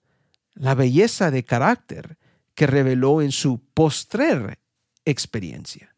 la 0.54 0.74
belleza 0.74 1.30
de 1.30 1.44
carácter 1.44 2.16
que 2.56 2.66
reveló 2.66 3.22
en 3.22 3.30
su 3.30 3.60
postrer 3.74 4.58
experiencia. 5.04 5.94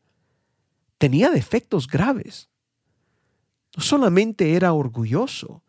Tenía 0.99 1.31
defectos 1.31 1.87
graves. 1.87 2.51
No 3.77 3.83
solamente 3.83 4.55
era 4.55 4.73
orgulloso, 4.73 5.63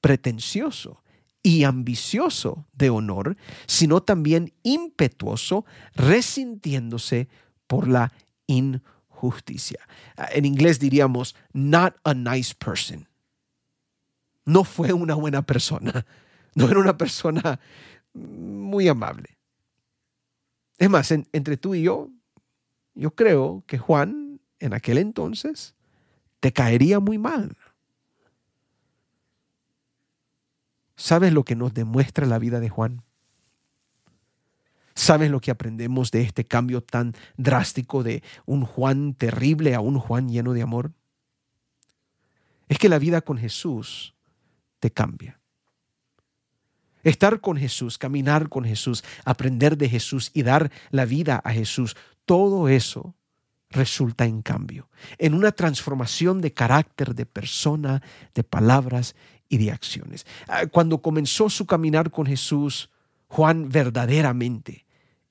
pretencioso 0.00 1.04
y 1.42 1.64
ambicioso 1.64 2.66
de 2.72 2.88
honor, 2.88 3.36
sino 3.66 4.02
también 4.02 4.54
impetuoso, 4.62 5.66
resintiéndose 5.94 7.28
por 7.66 7.86
la 7.86 8.10
injusticia. 8.46 9.86
En 10.32 10.46
inglés 10.46 10.80
diríamos, 10.80 11.36
not 11.52 11.96
a 12.02 12.14
nice 12.14 12.54
person. 12.54 13.06
No 14.46 14.64
fue 14.64 14.94
una 14.94 15.14
buena 15.14 15.42
persona. 15.42 16.06
No 16.54 16.68
era 16.68 16.80
una 16.80 16.96
persona 16.96 17.60
muy 18.14 18.88
amable. 18.88 19.39
Es 20.80 20.88
más, 20.88 21.10
entre 21.10 21.58
tú 21.58 21.74
y 21.74 21.82
yo, 21.82 22.08
yo 22.94 23.14
creo 23.14 23.62
que 23.66 23.76
Juan 23.76 24.40
en 24.58 24.72
aquel 24.72 24.96
entonces 24.96 25.74
te 26.40 26.54
caería 26.54 27.00
muy 27.00 27.18
mal. 27.18 27.54
¿Sabes 30.96 31.34
lo 31.34 31.44
que 31.44 31.54
nos 31.54 31.74
demuestra 31.74 32.26
la 32.26 32.38
vida 32.38 32.60
de 32.60 32.70
Juan? 32.70 33.02
¿Sabes 34.94 35.30
lo 35.30 35.40
que 35.40 35.50
aprendemos 35.50 36.10
de 36.10 36.22
este 36.22 36.46
cambio 36.46 36.82
tan 36.82 37.14
drástico 37.36 38.02
de 38.02 38.22
un 38.46 38.64
Juan 38.64 39.12
terrible 39.12 39.74
a 39.74 39.80
un 39.80 39.98
Juan 39.98 40.30
lleno 40.30 40.54
de 40.54 40.62
amor? 40.62 40.92
Es 42.68 42.78
que 42.78 42.88
la 42.88 42.98
vida 42.98 43.20
con 43.20 43.36
Jesús 43.36 44.14
te 44.78 44.90
cambia. 44.90 45.39
Estar 47.02 47.40
con 47.40 47.56
Jesús, 47.56 47.98
caminar 47.98 48.48
con 48.48 48.64
Jesús, 48.64 49.04
aprender 49.24 49.76
de 49.76 49.88
Jesús 49.88 50.30
y 50.34 50.42
dar 50.42 50.70
la 50.90 51.04
vida 51.04 51.40
a 51.44 51.52
Jesús, 51.52 51.96
todo 52.24 52.68
eso 52.68 53.14
resulta 53.70 54.24
en 54.24 54.42
cambio, 54.42 54.88
en 55.18 55.34
una 55.34 55.52
transformación 55.52 56.40
de 56.40 56.52
carácter, 56.52 57.14
de 57.14 57.24
persona, 57.24 58.02
de 58.34 58.42
palabras 58.42 59.14
y 59.48 59.58
de 59.58 59.70
acciones. 59.70 60.26
Ah, 60.48 60.66
cuando 60.66 61.00
comenzó 61.00 61.48
su 61.48 61.66
caminar 61.66 62.10
con 62.10 62.26
Jesús, 62.26 62.90
Juan 63.28 63.68
verdaderamente 63.68 64.86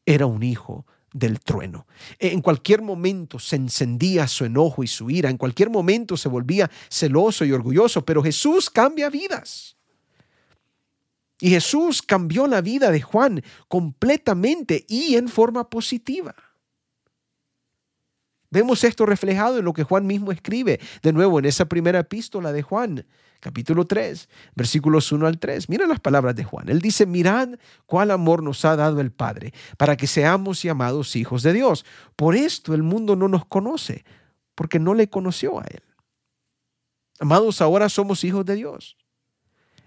era 0.06 0.26
un 0.26 0.42
hijo 0.42 0.86
del 1.14 1.40
trueno. 1.40 1.86
En 2.18 2.42
cualquier 2.42 2.82
momento 2.82 3.40
se 3.40 3.58
encendía 3.58 4.28
su 4.28 4.46
enojo 4.46 4.84
y 4.84 4.88
su 4.88 5.10
ira, 5.10 5.30
en 5.30 5.38
cualquier 5.38 5.70
momento 5.70 6.16
se 6.16 6.30
volvía 6.30 6.70
celoso 6.90 7.44
y 7.46 7.52
orgulloso, 7.52 8.06
pero 8.06 8.24
Jesús 8.24 8.70
cambia 8.70 9.10
vidas. 9.10 9.79
Y 11.40 11.50
Jesús 11.50 12.02
cambió 12.02 12.48
la 12.48 12.62
vida 12.62 12.92
de 12.92 13.02
Juan 13.02 13.44
completamente 13.68 14.86
y 14.88 15.16
en 15.16 15.30
forma 15.30 15.70
positiva. 15.70 16.36
Vemos 18.52 18.84
esto 18.84 19.06
reflejado 19.06 19.60
en 19.60 19.66
lo 19.66 19.74
que 19.74 19.84
Juan 19.84 20.08
mismo 20.08 20.32
escribe, 20.32 20.80
de 21.04 21.14
nuevo 21.14 21.38
en 21.38 21.46
esa 21.46 21.66
primera 21.66 22.00
epístola 22.00 22.52
de 22.52 22.64
Juan, 22.64 23.06
capítulo 23.40 23.86
3, 23.86 24.28
versículos 24.56 25.12
1 25.12 25.28
al 25.28 25.38
3. 25.38 25.70
Mira 25.70 25.86
las 25.86 26.00
palabras 26.00 26.36
de 26.36 26.44
Juan. 26.44 26.68
Él 26.68 26.82
dice, 26.82 27.06
mirad 27.06 27.50
cuál 27.86 28.10
amor 28.10 28.42
nos 28.42 28.66
ha 28.66 28.76
dado 28.76 29.02
el 29.02 29.12
Padre 29.12 29.54
para 29.78 29.96
que 29.96 30.08
seamos 30.08 30.64
llamados 30.64 31.16
hijos 31.16 31.44
de 31.44 31.54
Dios. 31.54 31.86
Por 32.16 32.36
esto 32.36 32.74
el 32.74 32.82
mundo 32.82 33.16
no 33.16 33.28
nos 33.28 33.46
conoce, 33.46 34.04
porque 34.56 34.80
no 34.80 34.96
le 34.96 35.10
conoció 35.10 35.60
a 35.60 35.66
Él. 35.66 35.84
Amados, 37.20 37.62
ahora 37.62 37.88
somos 37.88 38.24
hijos 38.24 38.46
de 38.46 38.56
Dios. 38.56 38.98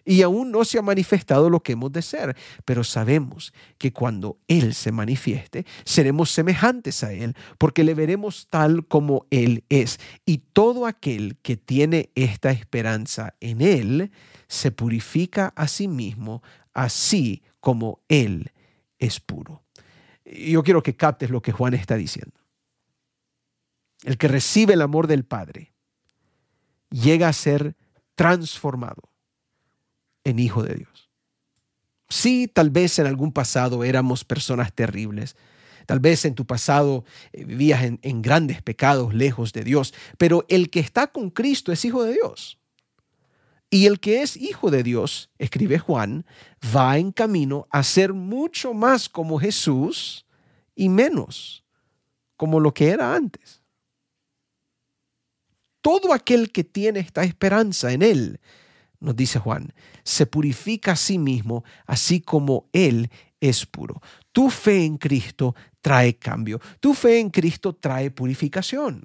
Y 0.05 0.23
aún 0.23 0.51
no 0.51 0.65
se 0.65 0.79
ha 0.79 0.83
manifestado 0.83 1.49
lo 1.51 1.61
que 1.61 1.73
hemos 1.73 1.93
de 1.93 2.03
ser, 2.03 2.37
pero 2.65 2.85
sabemos 2.85 3.53
que 3.79 3.93
cuando 3.93 4.39
Él 4.49 4.75
se 4.75 4.93
manifieste, 4.93 5.65
seremos 5.85 6.31
semejantes 6.31 7.05
a 7.05 7.13
Él, 7.13 7.37
porque 7.59 7.85
le 7.85 7.95
veremos 7.95 8.49
tal 8.51 8.87
como 8.87 9.27
Él 9.31 9.65
es. 9.69 10.01
Y 10.27 10.39
todo 10.39 10.87
aquel 10.87 11.37
que 11.43 11.57
tiene 11.57 12.11
esta 12.15 12.51
esperanza 12.51 13.35
en 13.41 13.61
Él, 13.61 14.11
se 14.49 14.71
purifica 14.71 15.53
a 15.57 15.67
sí 15.69 15.89
mismo, 15.89 16.43
así 16.75 17.43
como 17.61 18.01
Él 18.09 18.53
es 18.99 19.21
puro. 19.21 19.63
Yo 20.25 20.63
quiero 20.63 20.83
que 20.83 20.97
captes 20.97 21.31
lo 21.31 21.43
que 21.43 21.53
Juan 21.53 21.75
está 21.75 21.97
diciendo. 21.97 22.39
El 24.03 24.19
que 24.19 24.29
recibe 24.29 24.75
el 24.75 24.83
amor 24.83 25.07
del 25.07 25.25
Padre 25.25 25.73
llega 26.91 27.29
a 27.29 27.33
ser 27.33 27.77
transformado 28.15 29.12
en 30.25 30.39
hijo 30.39 30.63
de 30.63 30.75
Dios. 30.75 31.11
Sí, 32.09 32.49
tal 32.53 32.71
vez 32.71 32.99
en 32.99 33.07
algún 33.07 33.33
pasado 33.33 33.85
éramos 33.85 34.25
personas 34.25 34.73
terribles. 34.73 35.37
Tal 35.87 35.99
vez 35.99 36.25
en 36.25 36.35
tu 36.35 36.47
pasado 36.47 37.05
eh, 37.33 37.45
vivías 37.45 37.83
en, 37.85 37.99
en, 38.03 38.23
grandes 38.23 38.63
pecados 38.63 39.15
lejos 39.15 39.53
de 39.53 39.65
Dios, 39.65 39.95
pero 40.19 40.45
el 40.49 40.71
que 40.71 40.81
está 40.81 41.07
con 41.09 41.31
Cristo 41.31 41.73
es 41.73 41.85
hijo 41.85 42.05
de 42.05 42.13
Dios. 42.13 42.59
Y 43.71 43.87
el 43.87 44.01
que 44.01 44.21
es 44.21 44.37
hijo 44.37 44.71
de 44.71 44.83
Dios, 44.83 45.31
escribe 45.39 45.79
Juan, 45.79 46.27
va 46.77 46.99
en 46.99 47.11
camino 47.11 47.67
a 47.71 47.83
ser 47.83 48.13
mucho 48.13 48.75
más 48.75 49.09
como 49.09 49.41
Jesús 49.41 50.27
y 50.75 50.91
menos 50.91 51.65
como 52.37 52.61
lo 52.61 52.75
que 52.75 52.91
era 52.91 53.15
antes. 53.15 53.63
Todo 55.81 56.13
aquel 56.13 56.53
que 56.53 56.65
tiene 56.65 57.01
esta 57.01 57.25
esperanza 57.25 57.93
en 57.93 58.03
Él 58.03 58.41
nos 59.03 59.17
dice 59.17 59.39
Juan, 59.39 59.75
se 60.05 60.27
purifica 60.27 60.93
a 60.93 60.97
sí 60.97 61.19
mismo, 61.19 61.65
así 61.87 62.21
como 62.21 62.69
Él 62.73 63.11
es 63.41 63.67
puro. 63.67 64.01
Tu 64.31 64.49
fe 64.49 64.85
en 64.85 64.97
Cristo 64.97 65.55
trae 65.81 66.17
cambio. 66.17 66.61
Tu 66.81 66.95
fe 66.95 67.19
en 67.19 67.31
Cristo 67.31 67.75
trae 67.75 68.11
purificación. 68.11 69.05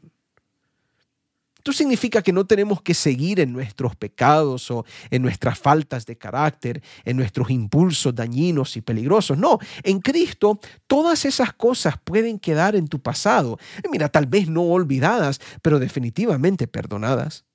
Esto 1.57 1.73
significa 1.73 2.21
que 2.21 2.31
no 2.31 2.45
tenemos 2.45 2.81
que 2.81 2.93
seguir 2.93 3.41
en 3.41 3.51
nuestros 3.51 3.93
pecados 3.97 4.71
o 4.71 4.85
en 5.09 5.21
nuestras 5.21 5.59
faltas 5.59 6.05
de 6.05 6.17
carácter, 6.17 6.81
en 7.03 7.17
nuestros 7.17 7.49
impulsos 7.49 8.15
dañinos 8.15 8.77
y 8.77 8.81
peligrosos. 8.81 9.37
No, 9.37 9.59
en 9.83 9.99
Cristo 9.99 10.61
todas 10.85 11.25
esas 11.25 11.51
cosas 11.51 11.95
pueden 12.01 12.39
quedar 12.39 12.77
en 12.77 12.87
tu 12.87 13.01
pasado. 13.01 13.59
Mira, 13.91 14.07
tal 14.07 14.27
vez 14.27 14.47
no 14.47 14.61
olvidadas, 14.61 15.41
pero 15.61 15.77
definitivamente 15.77 16.67
perdonadas. 16.67 17.46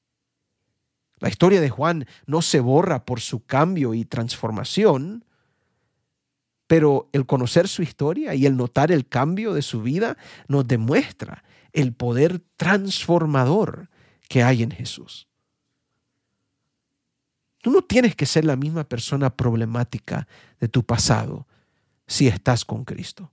La 1.22 1.28
historia 1.28 1.60
de 1.60 1.70
Juan 1.70 2.04
no 2.26 2.42
se 2.42 2.58
borra 2.58 3.04
por 3.04 3.20
su 3.20 3.46
cambio 3.46 3.94
y 3.94 4.04
transformación, 4.04 5.24
pero 6.66 7.08
el 7.12 7.26
conocer 7.26 7.68
su 7.68 7.84
historia 7.84 8.34
y 8.34 8.44
el 8.44 8.56
notar 8.56 8.90
el 8.90 9.06
cambio 9.06 9.54
de 9.54 9.62
su 9.62 9.82
vida 9.82 10.16
nos 10.48 10.66
demuestra 10.66 11.44
el 11.72 11.94
poder 11.94 12.40
transformador 12.56 13.88
que 14.28 14.42
hay 14.42 14.64
en 14.64 14.72
Jesús. 14.72 15.28
Tú 17.58 17.70
no 17.70 17.82
tienes 17.82 18.16
que 18.16 18.26
ser 18.26 18.44
la 18.44 18.56
misma 18.56 18.82
persona 18.82 19.30
problemática 19.30 20.26
de 20.58 20.66
tu 20.66 20.84
pasado 20.84 21.46
si 22.08 22.26
estás 22.26 22.64
con 22.64 22.84
Cristo. 22.84 23.30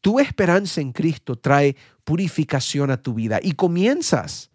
Tu 0.00 0.20
esperanza 0.20 0.80
en 0.80 0.92
Cristo 0.92 1.34
trae 1.34 1.74
purificación 2.04 2.92
a 2.92 3.02
tu 3.02 3.14
vida 3.14 3.40
y 3.42 3.54
comienzas 3.54 4.52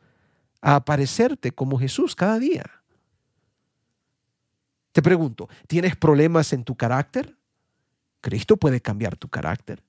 a 0.63 0.75
aparecerte 0.75 1.51
como 1.51 1.77
Jesús 1.77 2.15
cada 2.15 2.39
día. 2.39 2.63
Te 4.93 5.01
pregunto, 5.01 5.49
¿tienes 5.67 5.97
problemas 5.97 6.53
en 6.53 6.63
tu 6.63 6.75
carácter? 6.75 7.37
Cristo 8.21 8.55
puede 8.55 8.79
cambiar 8.79 9.17
tu 9.17 9.27
carácter. 9.27 9.83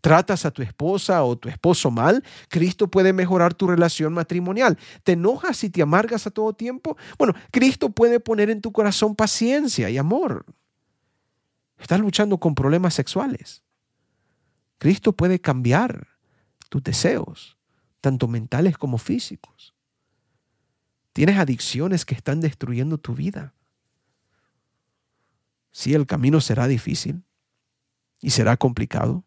¿Tratas 0.00 0.44
a 0.44 0.52
tu 0.52 0.62
esposa 0.62 1.24
o 1.24 1.36
tu 1.36 1.48
esposo 1.48 1.90
mal? 1.90 2.22
Cristo 2.48 2.88
puede 2.88 3.12
mejorar 3.12 3.54
tu 3.54 3.66
relación 3.66 4.12
matrimonial. 4.12 4.78
¿Te 5.02 5.12
enojas 5.12 5.64
y 5.64 5.70
te 5.70 5.82
amargas 5.82 6.26
a 6.28 6.30
todo 6.30 6.52
tiempo? 6.52 6.96
Bueno, 7.18 7.34
Cristo 7.50 7.90
puede 7.90 8.20
poner 8.20 8.50
en 8.50 8.60
tu 8.60 8.70
corazón 8.70 9.16
paciencia 9.16 9.90
y 9.90 9.98
amor. 9.98 10.46
¿Estás 11.78 11.98
luchando 11.98 12.38
con 12.38 12.54
problemas 12.54 12.94
sexuales? 12.94 13.64
Cristo 14.78 15.12
puede 15.12 15.40
cambiar 15.40 16.06
tus 16.68 16.84
deseos 16.84 17.56
tanto 18.04 18.28
mentales 18.28 18.76
como 18.76 18.98
físicos. 18.98 19.74
Tienes 21.14 21.38
adicciones 21.38 22.04
que 22.04 22.14
están 22.14 22.42
destruyendo 22.42 22.98
tu 22.98 23.14
vida. 23.14 23.54
Sí, 25.72 25.94
el 25.94 26.06
camino 26.06 26.42
será 26.42 26.68
difícil 26.68 27.24
y 28.20 28.28
será 28.28 28.58
complicado, 28.58 29.24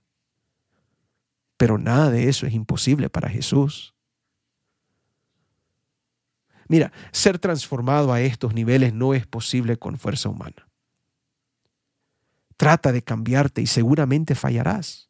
pero 1.58 1.80
nada 1.80 2.12
de 2.12 2.30
eso 2.30 2.46
es 2.46 2.54
imposible 2.54 3.10
para 3.10 3.30
Jesús. 3.30 3.96
Mira, 6.68 6.92
ser 7.12 7.40
transformado 7.40 8.14
a 8.14 8.22
estos 8.22 8.54
niveles 8.54 8.94
no 8.94 9.16
es 9.16 9.26
posible 9.26 9.78
con 9.78 9.98
fuerza 9.98 10.30
humana. 10.30 10.70
Trata 12.58 12.92
de 12.92 13.02
cambiarte 13.02 13.60
y 13.60 13.66
seguramente 13.66 14.36
fallarás. 14.36 15.10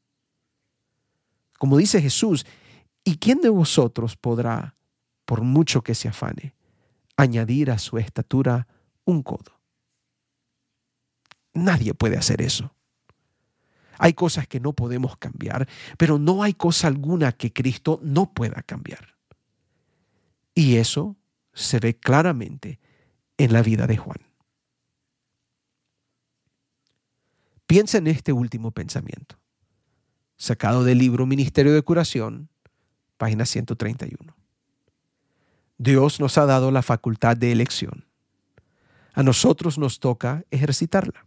Como 1.58 1.75
dice 1.75 2.01
Jesús, 2.01 2.45
¿Y 3.08 3.20
quién 3.20 3.39
de 3.39 3.48
vosotros 3.48 4.17
podrá, 4.17 4.76
por 5.24 5.39
mucho 5.39 5.82
que 5.82 5.96
se 5.96 6.10
afane, 6.10 6.54
añadir 7.15 7.72
a 7.72 7.78
su 7.78 7.98
estatura 7.98 8.67
un 9.06 9.24
codo? 9.24 9.62
Nadie 11.54 11.93
puede 11.93 12.17
hacer 12.17 12.41
eso. 12.41 12.76
Hay 13.98 14.12
cosas 14.12 14.46
que 14.50 14.60
no 14.60 14.74
podemos 14.74 15.15
cambiar, 15.15 15.70
pero 15.98 16.20
no 16.20 16.43
hay 16.43 16.54
cosa 16.54 16.88
alguna 16.88 17.32
que 17.32 17.54
Cristo 17.54 18.02
no 18.04 18.34
pueda 18.34 18.62
cambiar. 18.62 19.15
Y 20.54 20.76
eso 20.76 21.15
se 21.54 21.80
ve 21.80 21.98
claramente 21.98 22.78
en 23.38 23.54
la 23.54 23.62
vida 23.62 23.88
de 23.88 23.96
Juan. 23.96 24.20
Piensa 27.67 28.00
en 28.00 28.08
este 28.08 28.34
último 28.34 28.72
pensamiento, 28.72 29.39
sacado 30.36 30.84
del 30.84 30.98
libro 30.98 31.26
Ministerio 31.26 31.74
de 31.74 31.84
Curación, 31.84 32.50
página 33.17 33.45
131. 33.45 34.36
Dios 35.77 36.19
nos 36.19 36.38
ha 36.38 36.45
dado 36.45 36.71
la 36.71 36.82
facultad 36.82 37.38
de 37.38 37.51
elección. 37.51 38.06
A 39.13 39.23
nosotros 39.23 39.77
nos 39.77 39.99
toca 39.99 40.43
ejercitarla. 40.51 41.25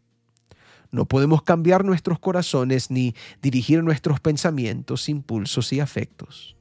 No 0.92 1.04
podemos 1.04 1.42
cambiar 1.42 1.84
nuestros 1.84 2.18
corazones 2.18 2.90
ni 2.90 3.14
dirigir 3.40 3.82
nuestros 3.84 4.18
pensamientos, 4.20 5.08
impulsos 5.08 5.72
y 5.72 5.80
afectos. 5.80 6.56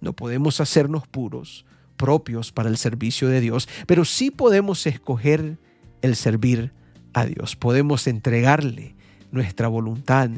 No 0.00 0.12
podemos 0.12 0.60
hacernos 0.60 1.06
puros, 1.08 1.66
propios 1.96 2.52
para 2.52 2.68
el 2.68 2.78
servicio 2.78 3.28
de 3.28 3.40
Dios, 3.40 3.68
pero 3.86 4.04
sí 4.04 4.30
podemos 4.30 4.86
escoger 4.86 5.58
el 6.00 6.16
servir 6.16 6.72
a 7.12 7.24
Dios. 7.26 7.56
Podemos 7.56 8.06
entregarle 8.06 8.94
nuestra 9.32 9.68
voluntad 9.68 10.30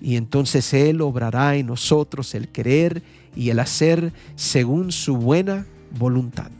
y 0.00 0.16
entonces 0.16 0.72
Él 0.72 1.00
obrará 1.00 1.56
en 1.56 1.66
nosotros 1.66 2.34
el 2.34 2.48
querer 2.48 3.02
y 3.36 3.50
el 3.50 3.58
hacer 3.58 4.12
según 4.34 4.92
su 4.92 5.16
buena 5.16 5.66
voluntad. 5.98 6.50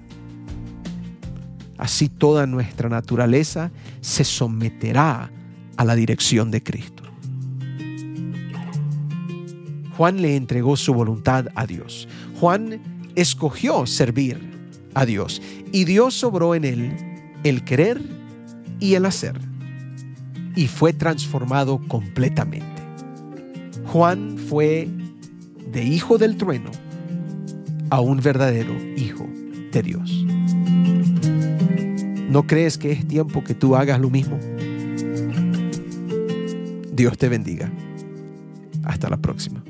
Así 1.79 2.09
toda 2.09 2.46
nuestra 2.46 2.88
naturaleza 2.88 3.70
se 4.03 4.24
someterá 4.24 5.31
a 5.76 5.85
la 5.85 5.94
dirección 5.94 6.50
de 6.50 6.62
Cristo. 6.62 7.03
Juan 9.96 10.20
le 10.20 10.37
entregó 10.37 10.76
su 10.76 10.92
voluntad 10.92 11.46
a 11.55 11.66
Dios. 11.66 12.09
Juan 12.38 12.81
escogió 13.14 13.87
servir 13.87 14.50
a 14.94 15.07
Dios 15.07 15.40
y 15.72 15.85
Dios 15.85 16.22
obró 16.24 16.55
en 16.55 16.64
él 16.64 16.96
el 17.44 17.64
querer 17.64 18.00
y 18.79 18.94
el 18.94 19.07
hacer 19.07 19.40
y 20.57 20.66
fue 20.66 20.92
transformado 20.92 21.81
completamente. 21.87 22.80
Juan 23.92 24.38
fue 24.38 24.88
de 25.72 25.83
hijo 25.83 26.16
del 26.16 26.37
trueno 26.37 26.70
a 27.90 28.00
un 28.00 28.20
verdadero 28.20 28.72
hijo 28.96 29.26
de 29.72 29.83
Dios. 29.83 30.24
¿No 32.29 32.46
crees 32.46 32.79
que 32.79 32.92
es 32.92 33.09
tiempo 33.09 33.42
que 33.42 33.55
tú 33.55 33.74
hagas 33.74 33.98
lo 33.98 34.09
mismo? 34.09 34.38
Dios 36.92 37.18
te 37.18 37.29
bendiga. 37.29 37.72
Hasta 38.85 39.09
la 39.09 39.16
próxima. 39.16 39.64